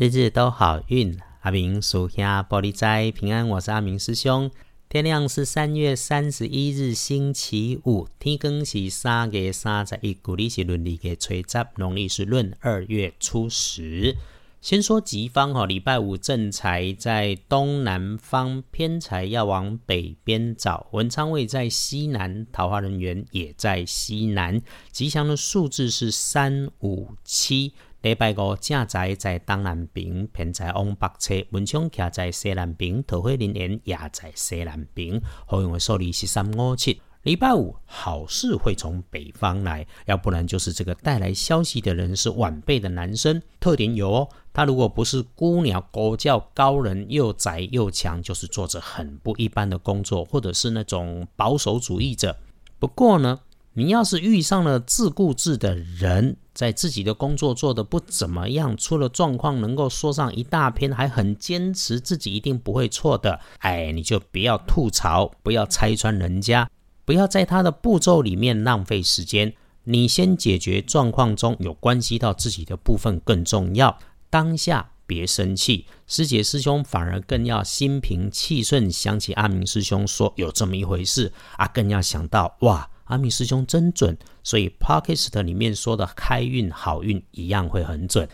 [0.00, 3.48] 日日都好运，阿明属下玻璃斋平安。
[3.48, 4.48] 我是阿明师兄。
[4.88, 14.14] 天亮是三月三十一日星期五，天更是三月三十一，古历是闰历嘅初十，农历是闰二月初十。
[14.60, 20.86] 先说吉方哈，礼拜五正财在东南方，偏财要往北边找。
[20.92, 24.62] 文昌位在西南，桃花人员也在西南。
[24.92, 27.72] 吉祥的数字是三五七。
[28.02, 35.20] 礼拜五正在在东南边，偏在往北侧；文昌徛在西南边，桃花人缘也在西南边。
[35.46, 37.02] 好用的数字是三五七。
[37.24, 43.42] 礼拜五好事会从北方来，要不然就是这个带来消息的人是晚辈的男生。
[43.58, 52.36] 特点有哦，他如果不是孤鸟狗叫高人，又宅又强，就是做着很不一般的工作，或者是那种保守主义者。
[52.78, 53.40] 不过呢。
[53.78, 66.68] 你要是遇上了自顾自的人，在自己的工作做得不怎么样，出了状况能够说上一大篇，还很坚持自己一定不会错的，哎，你就不要吐槽，不要拆穿人家，
[67.04, 69.54] 不要在他的步骤里面浪费时间。
[69.84, 73.96] 你先解决状况中有关系到自己的部分更重要。
[74.28, 82.90] 当下别生气，师姐师兄反而更要心平气顺，想起阿明师兄说有这么一回事啊，更要想到哇。
[83.08, 88.26] 阿明师兄真准，所以 Podcast 里面说的开运好运一样会很准。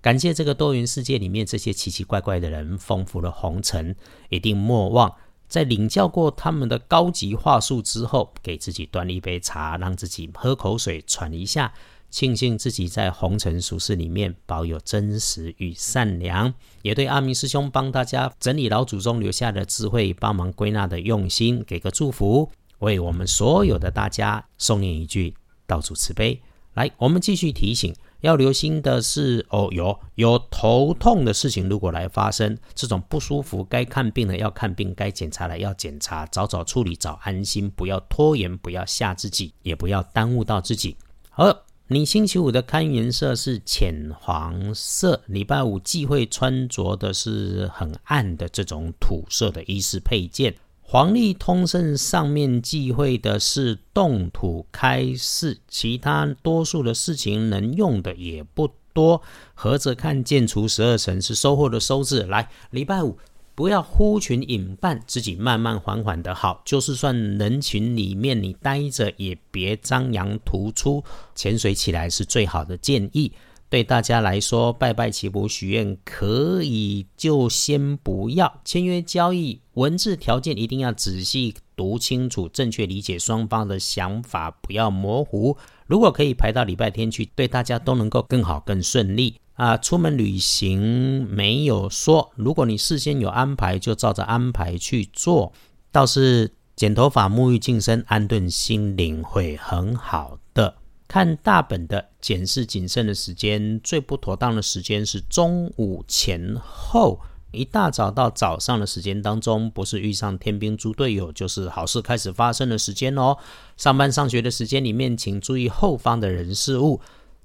[0.00, 3.94] 感谢这个多元世界里面这些奇奇怪怪的人，丰富了红尘，
[4.30, 5.14] 一定莫忘
[5.48, 11.72] 在领教过他们的高级话术之后，给自己端了一杯茶，让自己喝口水喘一下，
[12.10, 16.52] 庆幸自己在红尘俗世里面保有真实与善良，
[16.82, 22.50] 也对阿明师兄帮大家整理老祖宗留下的智慧，帮忙归纳的用心，给个祝福。
[22.82, 25.34] 为我们所有的大家送念一句
[25.66, 26.40] 道主慈悲。
[26.74, 40.96] 来，我们继续提醒，要留心的是哦，有有头痛的事情，如果来发生这种不舒服，该看病的要看病，该检查的要检查，早早处理，早安心，不要拖延，不要吓自己，也不要耽误到自己。
[41.28, 41.54] 好，
[41.88, 50.54] 你星期五的看颜色是浅黄色，礼拜五忌讳穿着的是很暗的这种土色的衣饰配件。
[50.92, 59.22] 黄历通胜上面忌讳的是动土开市，其他多数的事情能用的也不多。
[59.54, 62.24] 合着看见除十二辰是收获的收字。
[62.24, 63.16] 来，礼拜五
[63.54, 66.60] 不要呼群引伴，自己慢慢缓缓的好。
[66.62, 71.02] 就是算人群里面你待着，也别张扬突出。
[71.34, 73.32] 潜水起来是最好的建议。
[73.70, 85.56] 对大家来说，拜拜祈福许愿可以，就先不要签约交易，文字条件一定要仔细读清楚，正确理解双方的想法，不要模糊。
[85.86, 89.76] 如果可以排到礼拜天去，对大家都能够更好更顺利啊！
[89.76, 95.52] 出门旅行没有说，如果你事先有安排，就照着安排去做。
[95.90, 100.74] 倒是剪头发、沐浴净身、安顿心灵会很好的。
[101.08, 107.20] 看大本的检视谨慎的时间，最不妥当的时间是中午前后，
[107.52, 113.36] 一大早到早上的时间当中，不是遇上天兵猪队友，就是好事开始发生的时间哦。
[113.76, 117.00] 上班上学的时间里面，请注意后方的人事物。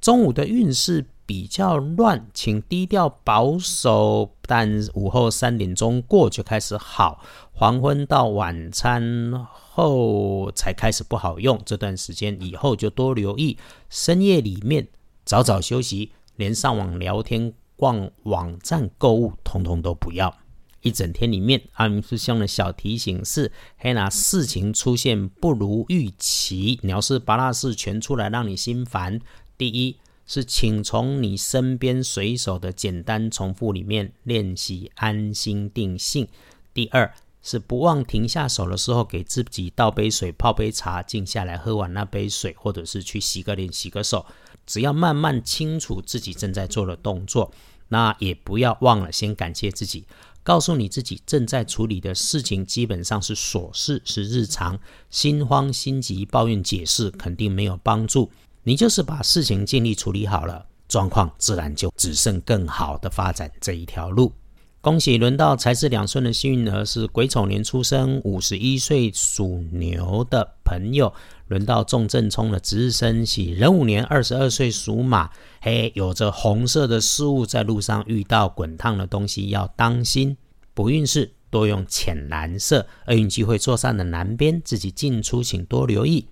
[0.00, 7.22] 中午的运势比较乱，请低调保守，但午后三点钟过就开始好。
[7.52, 13.58] 黄昏到晚餐后才开始不好用，这段时间以后就多留意。
[13.90, 14.88] 深夜里面
[15.26, 20.36] 早早休息，连上网聊天、逛网站购物，通通都不要。
[20.82, 29.18] 一整天里面，阿明师兄的小提醒是：黑拿事情出现不如预期，你要是八大事全出来，让你心烦。
[29.56, 29.96] 第一
[30.26, 36.28] 是，请从你身边随手的简单重复里面练习安心定性。
[36.74, 37.10] 第二。
[37.42, 44.26] 是不忘停下手的时候，给自己倒杯水、泡杯茶，静下来喝完那杯水，或者是去洗个脸、洗个手。
[44.70, 47.50] 只要慢慢清楚自己正在做的动作，
[47.88, 50.04] 那也不要忘了先感谢自己，
[50.44, 54.78] 告诉你自己正在处理的事情基本上是琐事，是日常。
[55.10, 58.30] 心慌心急、抱怨解释肯定没有帮助。
[58.62, 64.32] 你就是把事情尽力处理好了，状况自然就只剩更好的发展这一条路。
[64.80, 71.12] 恭喜轮到财是两顺的幸运儿是癸丑年出生，五十一岁属牛的朋友。
[71.50, 75.28] 轮到重正冲的值日生喜壬午年二十二岁属马，
[75.60, 80.36] 嘿，有着红色的事物在路上遇到滚烫的东西要当心。
[80.74, 86.28] 不运势多用浅蓝色，厄运机会坐上的南边，自己进出请多留意。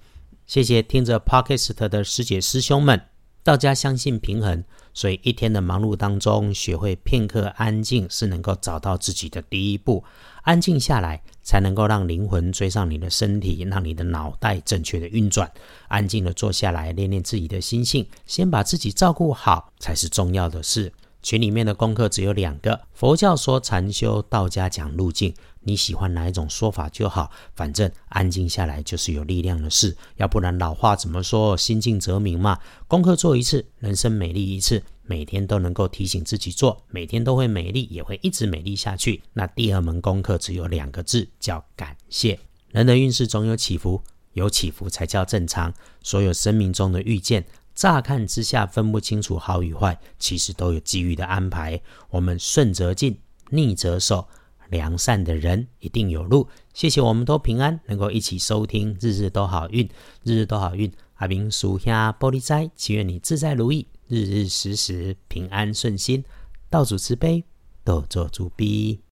[0.46, 3.02] 谢谢听着 Podcast 的师姐师兄们。
[3.42, 4.62] 道家相信平衡，
[4.92, 10.04] 所以一天的忙碌当中，学会片刻安静是能够找到自己的第一步。
[10.48, 15.52] 安静下来，才能够让灵魂追上你的身体，让你的脑袋正确的运转。
[15.88, 20.90] 安静的坐下来，练练自己的心性，先把自己照顾好，才是重要的事。
[21.22, 25.34] 群里面的功课只有两个，佛教说禅修，道家讲路径。
[25.60, 29.94] 你喜欢哪一种说法就好，反正安静下来就是有力量的事。
[30.16, 31.54] 要不然老话怎么说？
[31.58, 32.58] 心静则明嘛。
[32.86, 34.82] 功课做一次，人生美丽一次。
[35.08, 39.22] 每天都能够提醒自己做，每天都会美丽，也会一直美丽下去。
[39.32, 42.38] 那第二门功课只有两个字，叫感谢。
[42.70, 44.02] 人的运势总有起伏，
[44.34, 45.72] 有起伏才叫正常。
[46.02, 47.46] 所有生命中的遇见。
[47.74, 51.80] 乍看之下分不清楚好与坏，其实都有机遇的安排。
[52.10, 53.16] 我们顺则进，
[53.50, 54.26] 逆则守，
[54.68, 56.48] 良善的人一定有路。
[56.74, 59.88] 谢谢，我们都平安，能够一起收听，日日都好运，
[60.24, 60.92] 日日都好运。
[61.14, 66.24] 阿明属下玻璃斋，祈愿你自在如意，日日时时平安顺心，
[66.70, 67.44] 道主慈悲，
[67.84, 69.00] 都做主逼。